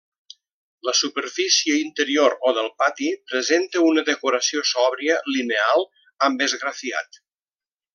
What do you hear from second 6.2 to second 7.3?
amb esgrafiat.